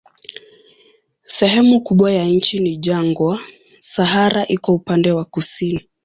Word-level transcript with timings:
Sehemu 1.25 1.79
kubwa 1.81 2.11
ya 2.11 2.25
nchi 2.25 2.59
ni 2.59 2.77
jangwa, 2.77 3.39
Sahara 3.79 4.47
iko 4.47 4.73
upande 4.73 5.11
wa 5.11 5.25
kusini. 5.25 5.89